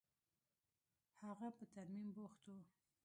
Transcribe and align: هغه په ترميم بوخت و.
هغه 1.23 1.47
په 1.57 1.63
ترميم 1.73 2.07
بوخت 2.15 2.43
و. 2.53 2.55